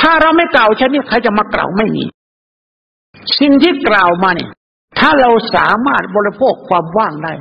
[0.00, 2.04] ถ้าเราไม่กล่าวเช่นนี้ใครจะมากล่าวไม่มี
[3.38, 4.50] สิ่งที่กล่าวมาเนี่ย
[4.98, 7.32] ถ้าเราสามารถบริโภคความว่างได้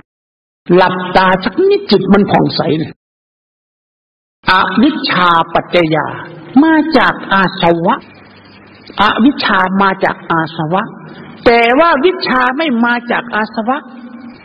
[0.73, 2.93] หลับตาสักนิดจิตมันผ่องใสเนี่ย
[4.51, 6.07] อวิชชาปัจจยา
[6.63, 7.95] มาจากอาสวะ
[9.01, 10.83] อวิชชามาจากอาสวะ
[11.45, 13.77] แต่ว่าวิชาไม่มาจากอาสวะ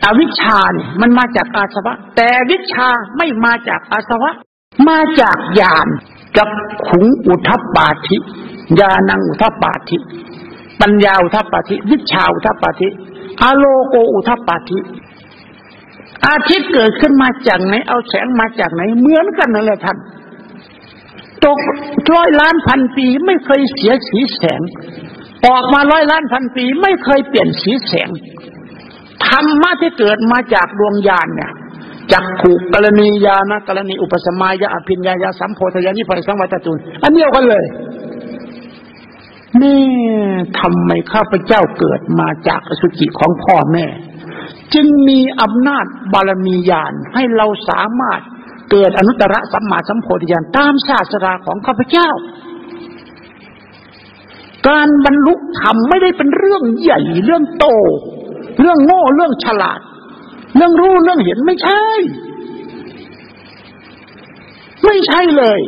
[0.05, 4.31] อวิชชาเนี่ยมันมาจากอาสวะ แต่วิชาไม่มาจากอาสวะ
[4.89, 5.87] มาจากญาณ
[6.37, 6.49] กับ
[6.87, 8.17] ขุงอุทปาธิ
[8.79, 9.97] ญาณังอุทปาธิ
[10.81, 12.87] ปัญญาอุทปาธิ วิชาอุทปาธิ
[13.41, 14.79] อโลโกอุทปาธิ
[16.27, 19.97] อาทิตย์เกิดขึ้นมาจากไหน เอาแสงมาจากไหน เหมือนกันนั่นแหละท่าน
[21.45, 21.59] ตก
[22.13, 24.61] ร้อยล้านพันปีไม่เคยเสียสีแสง
[25.47, 28.09] ออกมาร้อยล้านพันปีไม่เคยเปลี่ยนสีแสง
[29.27, 31.51] ธรรมะที่เกิดมาจากดวงญาณเนี่ย
[32.11, 37.65] จักขูกรณียานะกรณีอุปสมายาอภิญญายาสัมโพธยานิพพสังวัตตุนอันเดียวกันเลย
[39.61, 39.81] นี่
[40.59, 43.85] ทำไมข้าพเจ้าเกิดมาจากอสุจิของพ่อแม่
[44.73, 48.21] จึงมีอำนาจบารมีญาณให้เราสามารถ
[48.71, 52.09] เกิดอนุตตรสัมมาสัมโพธิญาณตามศาสราของข้าพเจ้า
[54.67, 57.65] การบรรลุธรรมไม่ได้เป็นเรื่องใหญ่เรื่องโต
[58.59, 59.79] เรื่องโง่เรื่องฉลาด
[60.55, 61.83] เรื่องรู้เรื่องเห็นไม่ใช่
[64.85, 65.59] ไม่ใช่เลย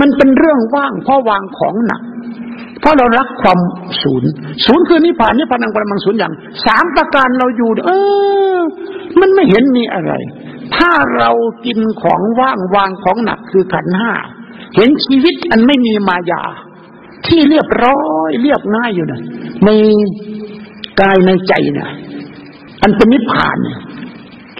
[0.00, 2.02] มันเป็นเรื่องว่างเพราะวางของหนัก
[2.88, 3.58] ราะเรารักความ
[4.02, 4.30] ศูนย์
[4.66, 6.32] ศูนย์คือนิพพานนิพพานังปรมังศูนย์อย่าง
[6.66, 7.90] สามประการเราอยู่ เอ
[8.56, 8.58] อ
[9.20, 10.12] มันไม่เห็นมีอะไร
[10.76, 11.30] ถ้าเรา
[11.66, 14.12] กินของว่างวางของหนักคือขันห้า
[14.76, 16.42] เห็นชีวิตอันไม่มีมายา
[17.26, 19.20] ที่เรียบร้อยเรียบง่ายอยู่นะ
[19.64, 19.70] ใน
[21.00, 21.88] กายในใจนะ
[22.82, 23.58] อันเป็นนิพพาน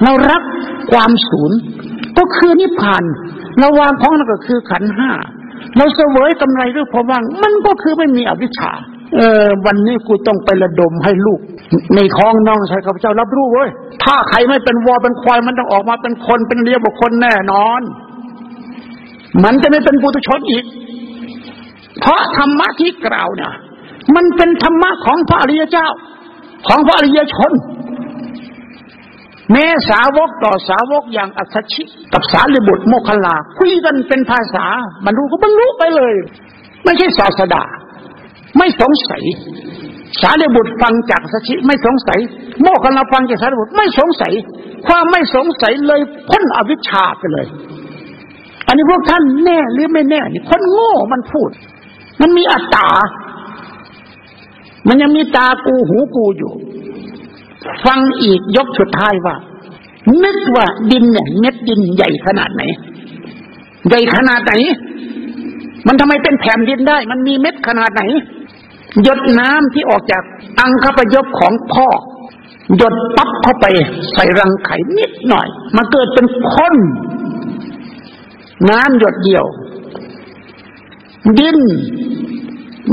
[0.03, 0.43] เรารัก
[0.93, 1.59] ความศูนย์
[2.19, 3.05] ก็คือนิพพาน
[3.59, 5.11] เราวางของนั่นก็คือขันห้า
[5.77, 8.73] เราเสวยกำไรด้วยความว่าง มันก็คือไม่มีอวิชชา
[9.17, 11.41] เออ วันนี้กูต้องไประดมให้ลูก
[11.95, 13.69] ในท้องน้องชายข้าพเจ้ารับรู้เว้ย
[14.05, 17.81] ถ้าใครไม่เป็นวัวเป็นควายมันต้องออกมาเป็นคนเป็นเรียบุคคลแน่นอน
[19.45, 20.65] มันจะไม่เป็นปุถุชนอีก
[22.01, 23.53] เพราะธรรมะที่กล่าวเนี่ย
[24.15, 25.87] มันเป็นธรรมะของพระอริยเจ้า
[26.69, 27.53] ของพระอริยชน
[29.53, 31.83] แม้สาวกต่อสาวกอย่างอัศชิ
[32.13, 34.65] กับสารีบุตรโมคลา คุยกันเป็นภาษา
[35.05, 36.15] บรรลุก็บรรลุไปเลย
[36.85, 37.63] ไม่ใช่ศาสดา
[38.59, 39.23] ไม่สงสัย
[40.21, 42.19] สารีบุตรฟังจากสัชิไม่สงสัย
[42.63, 44.33] โมคลาฟังจากสารีบุตรไม่สงสัย
[44.87, 47.47] ความไม่สงสัยเลยพ้นอวิชชาไปเลย
[48.67, 51.51] อันนี้พวกท่านแน่หรือไม่แน่นี่คนโง่มันพูด
[52.21, 52.89] มันมีอัตตา
[54.89, 56.53] มันยังมีตากูหูกูอยู่
[57.87, 59.37] ฟังอีกยกสุดท้ายว่า
[60.25, 62.63] นึกว่าดินเนี่ย เม็ดดินใหญ่ขนาดไหน
[63.89, 64.53] ใหญ่ขนาดไหน
[65.87, 68.03] มันทำไมเป็นแผ่นดินได้ มันมีเม็ดขนาดไหน
[69.03, 70.23] หยดน้ำที่ออกจาก
[70.61, 71.89] อังคปยบของพ่อ
[72.77, 73.67] หยดปั๊บเข้าไป
[74.13, 76.77] ใส่รังไข่นิดหน่อยมาเกิดเป็นค้น
[78.71, 79.45] น้ำหยดเดียว
[81.39, 81.59] ดิน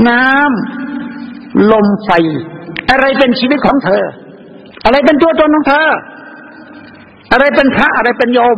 [0.08, 2.10] น้ำ ลมไฟ
[2.90, 4.04] อะไรเป็นชีวิตของเธอ
[4.86, 5.88] อะไรเป็นตัวตนของเธอ
[7.32, 8.56] อะไรเป็นพระอะไรเป็นโยม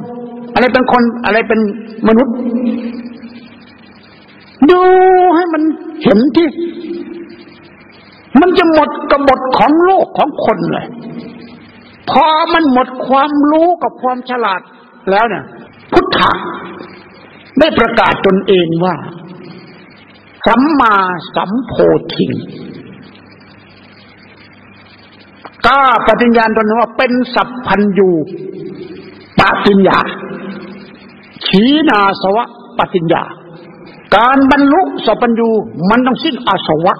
[0.54, 1.60] อะไรเป็นคนอะไรเป็น
[2.08, 2.36] มนุษย์
[4.70, 4.80] ดู
[5.34, 5.62] ให้มัน
[6.02, 6.48] เห็นที่
[8.40, 10.86] มันจะหมดกบฏของโลกของคนเลย
[12.10, 14.60] พอมันหมดความรู้กับความฉลาด
[15.10, 15.44] แล้วเนี่ย
[15.92, 16.32] พุทธะ
[17.58, 18.94] ได้ประกาศตนเองว่า
[20.46, 20.94] สัมมา
[21.36, 21.74] สัมโพ
[22.14, 22.30] ธิง
[25.66, 28.10] ก้าปฏิญญาณตนว่าเป็นสัพพัญญู
[29.40, 29.98] ปฏิญญา
[31.46, 32.44] ขีนาสวะ
[32.78, 33.22] ปฏิญญา
[34.16, 35.48] การบรรลุสัพพัญญู
[35.90, 36.94] มันต้องสิ้นอาสวะ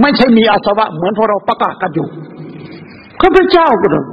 [0.00, 2.08] ไม่ใช่มีอาสวะ เหมือนพวกเราประกาศกันอยู่
[3.20, 4.04] ข้าพเจ้าก็เลย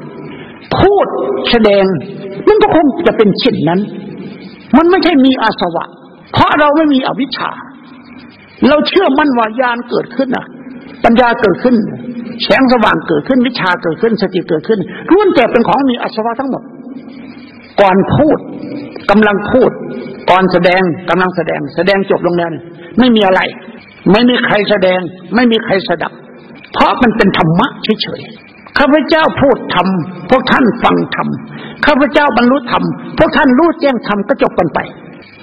[0.77, 1.05] พูด
[1.49, 1.85] แสดง
[2.47, 3.79] มันก็คงจะเป็นเช่นนั้น
[4.77, 5.83] มันไม่ใช่มีอาสวะ
[6.33, 7.51] เพราะเราไม่มีอวิชชา
[8.67, 10.45] เราเชื่อมั่นว่ายานเกิดขึ้นอะ
[11.03, 11.75] ปัญญาเกิดขึ้น
[12.43, 14.79] แสงสว่างเกิดขึ้นวิชาเกิดขึ้น สติเกิดขึ้น
[15.11, 16.63] ล้วนแต่เป็นของมีอสวะทั้งหมด
[17.81, 18.37] ก่อนพูด
[19.09, 19.71] กำลังพูด
[20.29, 22.49] ก่อนแสดงกำลังแสดง แสดงจบลงแล้ว
[22.99, 23.41] ไม่มีอะไร
[24.11, 24.99] ไม่มีใครแสดง
[25.35, 26.11] ไม่มีใครสดับ
[26.73, 29.87] เพราะมันเป็นธรรมะเฉยๆข้าพเจ้าพูดธรรม
[30.29, 31.27] พวกท่านฟังธรรม
[31.85, 32.83] ข้าพเจ้าบรรลุธรรม
[33.17, 34.79] พวกท่านรู้แจ้งธรรมก็จบกันไป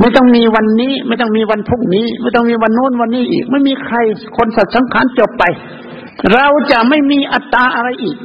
[0.01, 3.97] ไม่ต้องมีวันนี้ ไม่ต้องมีวันพรุ่งนี้ ไม่ต้องมีวันโน้นวันนี้อีก ไม่มีใคร
[4.37, 5.45] คนสัตว์สังขารจบไป
[6.35, 8.17] เราจะไม่มีอัตตาอะไรอีก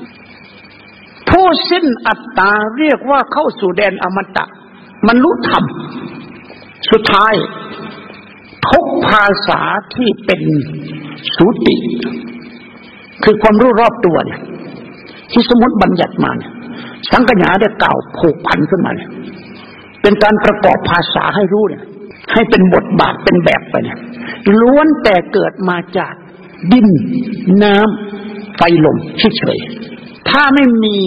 [1.30, 4.46] ผู้สิ้นอัตตาเรียกว่าเข้าสู่แดนอมตะ
[5.08, 5.64] มันรู้ธรรม
[6.92, 7.34] สุดท้าย
[8.70, 9.62] ทุกภาษา
[9.96, 10.42] ที่เป็น
[11.36, 11.76] สูติ
[13.24, 14.42] คือความรู้รอบตัวเนี่ย
[15.32, 16.52] ที่สมมติบัญญัติมาเนี่ย
[17.12, 19.10] สังกัญญาได้กล่าวผูกพันขึ้นมาเนี่ย
[20.02, 21.84] เป็นการประกอบภาษาให้รู้เนี่ย
[22.34, 23.98] ให้เป็นบทบาทเป็นแบบไปเนี่ย
[24.62, 26.14] ล้วนแต่เกิดมาจาก
[26.72, 26.88] ดิน
[27.64, 28.98] น้ำไฟลม
[29.38, 30.98] เฉยๆถ้าไม่มี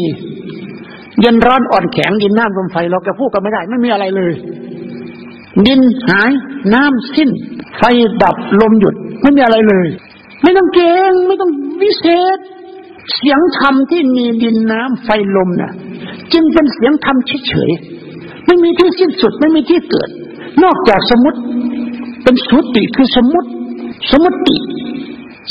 [1.20, 4.32] เย็นร้อนอ่อนแข็งดินน้ำลมไฟเราจะพูดกันไม่ได้ ไม่มีอะไรเลย
[5.66, 6.30] ดินหาย
[6.74, 7.30] น้ำสิ้น
[7.78, 7.82] ไฟ
[8.22, 9.86] ดับลมหยุด ไม่มีอะไรเลย
[10.42, 11.50] ไม่ต้องเก่งไม่ต้อง
[11.82, 12.38] วิเศษ
[13.14, 15.72] เสียงธรรมที่มีดินน้ำไฟลมเนะ่ะ
[16.32, 17.16] จึงเป็นเสียงธรรม
[17.48, 17.93] เฉยๆ
[18.46, 20.08] ไม่มีที่สิ้นสุดไม่มีที่เกิด
[20.62, 21.38] นอกจากสมุติ
[22.22, 23.48] เป็นสุติคือสมุติ
[24.10, 24.56] สมุติ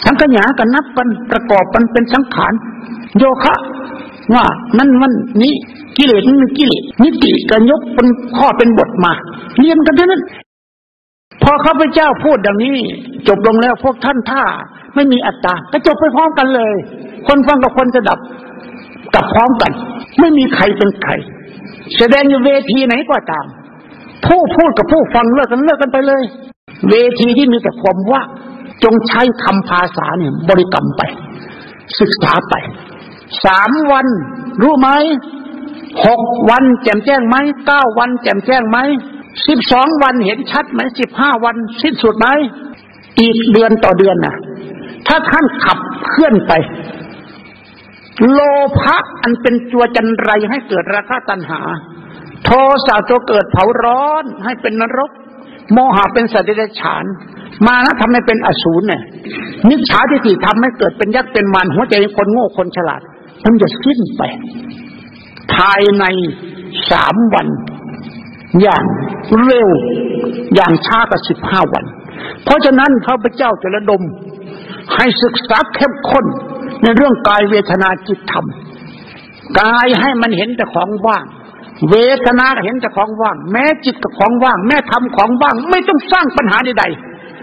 [0.03, 2.53] สังขยากันนับกันประกอบกันเป็นสังขาร
[3.17, 3.56] โยคะ
[4.34, 4.45] ว่า
[4.77, 5.53] นั่นมันนี้
[5.97, 9.13] กิเลสนี่กิเลสนิติกันยกเป็นข้อเป็นบทมา
[9.58, 10.23] เรียนกันเท่านั้น
[11.43, 12.77] พอข้าพเจ้าพูดดังนี้
[13.27, 14.43] จบลงแล้วพวกท่านท่า
[14.95, 16.73] ไม่มีอัตตาก็จบไปพร้อมกันเลย
[17.27, 18.19] คนฟังกับคนจะดับ
[19.15, 19.71] กับพร้อมกัน
[20.19, 21.12] ไม่มีใครเป็นใคร
[21.97, 23.45] แสดงอยู่เวทีไหนก็ตาม
[24.25, 26.23] ผู้พูดกับผู้ฟังเลิกกันเลิกกันไปเลย
[26.89, 28.21] เวทีที่มีแต่ความว่า
[28.84, 31.01] จงใช้คำภาษาเนี่ย บริกรรมไป
[31.99, 32.53] ศึกษาไป
[33.45, 34.08] สามวัน
[34.62, 34.89] รู้ไหม
[36.06, 38.77] หกวันแจ่มแจ้งไหมเก้าวันแจ่มแจ้งไหม
[39.47, 42.27] สิบสองวันเห็นชัดไหมสิบห้าวันสิ้นสุดไหม
[43.19, 44.36] อีกเดือนต่อเดือนนะ
[45.08, 45.77] ถ้าท่านขับ
[46.08, 46.53] เคลื่อนไป
[48.31, 48.39] โล
[48.79, 51.62] ภะอันเป็นตัวจันไรให้เกิดราคะตัณหา
[52.45, 52.49] โท
[52.86, 55.12] สะตัวเกิดเผาร้อนให้เป็นนรก
[55.73, 57.03] โมหะเป็นสัตว์เดรัจฉาน
[57.67, 59.01] มานะทำให้เป็นอสูรเนี่ย
[59.69, 63.01] นิชาทิฏฐิทำให้เกิดเป็นยักษ์เป็นมารหัวใจคนโง่คนฉลาด
[63.43, 64.21] มันจะสิ้นไป
[65.53, 66.05] ภายใน
[66.91, 67.47] สามวัน
[68.62, 68.83] อย่าง
[69.43, 69.69] เร็ว
[70.55, 71.86] อย่างช้าก็สิบห้าวัน
[72.43, 74.01] เพราะฉะนั้นพระพเจ้าจะระดม
[74.95, 76.25] ให้ศึกษาเข้มข้น
[76.83, 78.45] ในเรื่องกายเวทนาจิตธรรม
[79.59, 81.25] กายให้มันเห็นแต่ของว่าง
[81.89, 86.85] เวทนาเห็นแต่ของว่าง แม้จิตกับของว่าง แม้ทำของว่าง ไม่ต้องสร้างปัญหาใด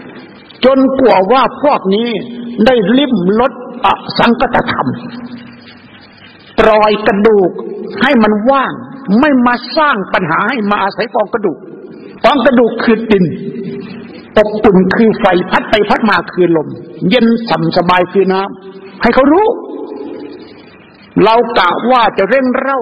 [0.03, 2.09] ๆจนกลัวว่าพวกนี้
[2.65, 3.51] ได้ลิ้มลด
[3.85, 3.87] อ
[4.19, 4.87] สังกตธรรม
[6.59, 7.51] ปล่อยกระดูก
[8.01, 8.73] ให้มันว่าง
[9.19, 11.57] ไม่มาสร้างปัญหาให้มาอาศัยกองกระดูก
[12.23, 13.25] กองกระดูกคือดิน
[14.37, 16.67] อบอุ่นคือไฟพัดไปพัดมาคือลม
[17.09, 19.47] เย็นสัมสบายคือน้ำ ให้เขารู้
[21.23, 22.79] เรากะว่าจะเร่งเร่า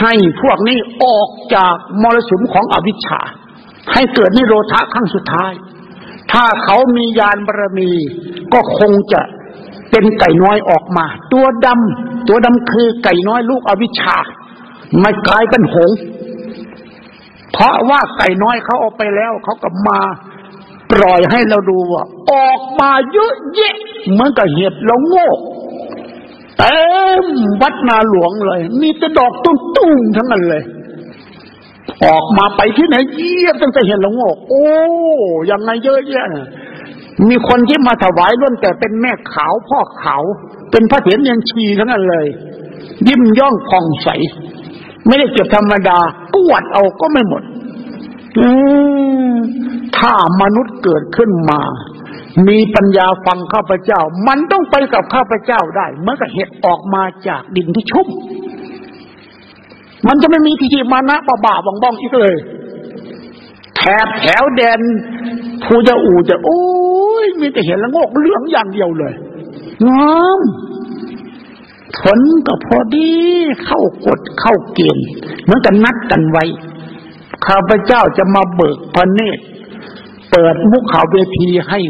[0.00, 3.20] ให้พวกนี้ออกจากมรสุมของอวิชชา
[3.92, 5.52] ให้เกิดนิโรธะขั้งสุดท้าย
[6.32, 7.90] ถ้าเขามียานบารมี
[8.52, 9.20] ก็คงจะ
[9.90, 14.16] เป็นไก่น้อยออกมา ตัวดำตัวดำคือไก่น้อยลูกอวิชชา
[15.00, 15.90] ไม่กลายเป็นหง
[17.52, 20.00] เพราะว่าไก่น้อยเขาเอาไปแล้ว เขาก็มา
[20.92, 23.74] ปล่อยให้เราดูว่า ออกมาเยอะแยะ
[24.10, 25.28] เหมือนกับเห็ดเราโง่
[26.58, 26.78] เต็
[27.22, 27.24] ม
[27.60, 30.62] วัดนาหลวงเลย มีแต่ดอกตุ้มๆทั้งนั้นเลย
[32.04, 34.66] ออกมาไปที่ไหนเยี่ยมตั้งแต่เห็นเราโง่โอ้
[35.50, 36.28] ยังไงเยอะแยะ
[37.28, 40.22] มีคนที่มาถวายล้วนแต่เป็นแม่ขาวพ่อขาว
[40.70, 42.26] เป็นพระเถรยังชีทั้งนั้นเลย
[43.08, 44.08] ยิ้มย่องผ่องใส
[45.06, 45.98] ไม่ได้เก็บธรรมดา
[46.36, 47.42] กวดเอาก็ไม่หมด
[49.96, 51.60] ถ้ามนุษย์เกิดขึ้นมา
[52.46, 58.08] มีปัญญาฟังข้าพเจ้า มันต้องไปกับข้าพเจ้าได้เมื่อกับเห็ดออกมาจากดินที่ชุ่ม
[60.08, 62.36] มันจะไม่มีทีทีมานะบาบ่าบองบ้องอีกเลย
[63.76, 64.80] แถบแถวแดน
[65.64, 66.62] ภูจะอูจะโอ้
[67.24, 69.14] ยมีแต่เห็นละงกเหลืองอย่างเดียวเลย
[69.88, 70.40] งาม
[71.98, 73.10] ผลก็พอดี
[73.64, 75.06] เข้ากฎเข้าเกณฑ์
[75.42, 76.44] เหมือนกันนัดกันไว้
[77.46, 79.42] ข้าพเจ้าจะมาเบิกพระเนตร
[80.30, 81.80] เปิดมุขขาวเวทีให้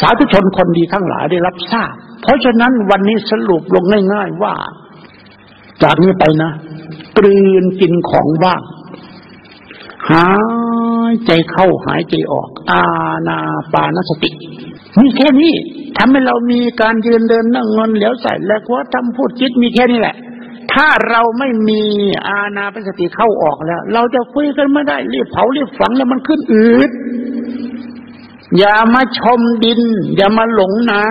[0.00, 4.54] สาธุชนคนดีทั้งหลายได้รับทราบ เพราะฉะนั้นวันนี้สรุปลงง่าย ๆว่า
[5.82, 6.50] จากนี้ไปนะ
[7.18, 8.62] กลืนกินของว่าง
[10.10, 10.28] หา
[11.10, 12.82] ยใจเข้าหายใจออก อา
[13.28, 13.38] ณา
[13.72, 14.30] ปานสติ
[15.00, 15.54] มีแค่นี้
[15.96, 20.16] ทำให้เรามีการยืนเดินนั่งนอนเหลียวใส่แล้วว่าทำพูดคิดมีแค่นี้แหละ
[20.72, 21.82] ถ้าเราไม่มี
[22.28, 26.90] อาณาปสติเข้าออกแล้ว เราจะคุยกันไม่ได้รีบเผารีบฝังแล้วมันขึ้นอืด
[28.58, 29.80] อย่ามาชมดิน
[30.16, 31.06] อย่ามาหลงน้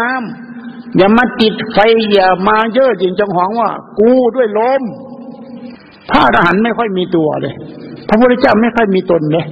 [0.48, 1.78] ำอย่ามาติดไฟ
[2.14, 4.82] อย่ามาเย่อจริงจังหวงว่า กูด้วยลม
[6.10, 7.54] พระอรหันต์ไม่ค่อยมีตัวเลย
[8.08, 9.46] พระพุทธเจ้าไม่ค่อยมีตนเลย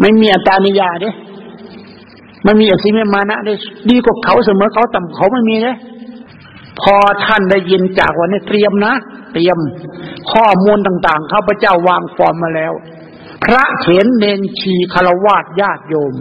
[0.00, 1.10] ไม่มีอัตานิยาเด้
[2.44, 3.54] ไม่มีอสิเมมานะได้
[3.90, 5.76] ดีกว่าเขาเสมอเขาต่ำเขาไม่มีเลย
[6.80, 8.92] พอท่านได้ยินจากวันนี้เตรียมนะ
[9.32, 9.58] เตรียม
[10.32, 12.72] ข้อมูลต่างๆข้าพเจ้าวางฟอร์มมาแล้ว
[13.46, 16.14] พระเถนเนนชีคารวาสญาติโยม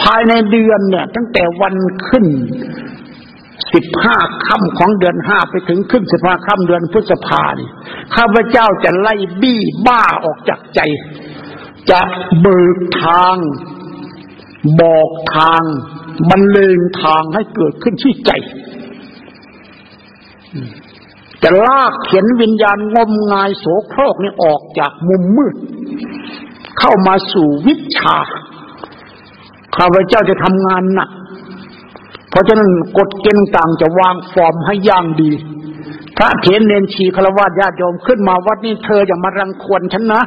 [0.00, 1.74] ภายในเดือนเนี่ย ตั้งแต่วัน
[2.08, 2.26] ขึ้น
[3.74, 7.70] สิบห้าค่ำของเดือนห้าไปถึงขึ้นสิบห้าค่ำเดือนพฤษภาเนี่ย
[8.14, 10.80] ข้าพเจ้าจะไล่บี้บ้าออกจากใจ
[11.90, 12.00] จะ
[12.40, 13.36] เบิกทาง
[14.80, 15.62] บอกทาง
[16.30, 18.30] บรรเลงทางให้เกิดขึ้นที่ใจ
[21.42, 25.54] จะลากเขียนวิญญาณงมงายโสโครกนี่ออกจากมุมมืด
[26.78, 28.16] เข้ามาสู่วิชา
[29.76, 31.10] ข้าพเจ้าจะทำงานหนัก
[32.30, 35.30] เพราะฉะนั้นกฎเกณฑ์ต่างจะวางฟอร์มให้ย่างดี
[36.16, 40.20] พระเถรเนนชีคารวะญาติโยมขึ้นมาวัดนี้เธออย่ามารังควรฉันนะ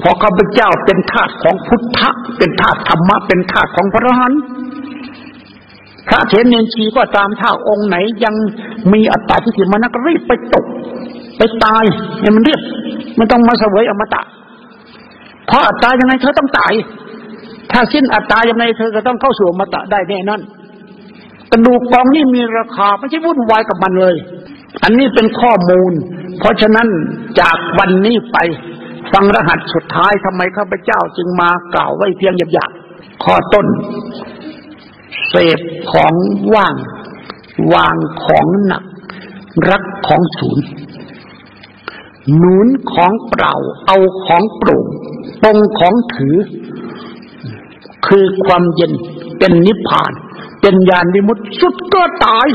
[0.00, 4.40] เพราะข้าพเจ้าเป็นทาสของพุทธะเป็นทาสธรรมะเป็นทาสของพระอรหันต์
[6.08, 8.34] พระเถรเนนชีก็ตามถ้าองค์ไหนยัง
[8.92, 10.64] มีอัตตาที่ถิมันนักรีบไปตก
[11.36, 11.84] ไปตาย
[12.20, 12.60] ให้มันเรียบ
[13.18, 14.22] มันต้องมาเสวยอมตะ
[15.46, 16.72] เพราะอัตตายังไงเธอต้องตาย
[17.72, 20.42] ถ้าสิ้นอัตตายังไงเธอก็ต้องเข้าสู่อมตะได้แน่นั่น
[21.50, 24.14] กระดูกกองนี่มีราคาไม่ใช่วุ่นวายกับมันเลย
[24.82, 25.92] อันนี้เป็นข้อมูล
[26.38, 26.88] เพราะฉะนั้น
[27.40, 28.38] จากวันนี้ไป
[29.12, 33.66] ฟังรหัสสุดท้ายทำไมข้าพเจ้าจึงมากล่าวไว้เพียงหยาบๆข้อต้น
[35.28, 35.58] เสพ
[35.92, 36.12] ของ
[36.54, 36.74] ว่าง
[37.74, 38.84] วางของหนัก
[39.70, 40.64] รักของศูนย์
[42.36, 43.54] หนุนของเปล่า
[43.86, 44.84] เอาของปร่ง
[45.42, 46.36] ปงของถือ
[48.06, 48.92] คือความเย็น
[49.38, 50.12] เป็นนิพพาน
[50.60, 52.48] เป็นญาณวิมุตติสุดก็ตาย